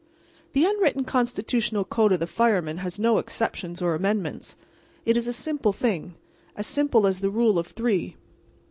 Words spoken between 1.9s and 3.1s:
of the fireman has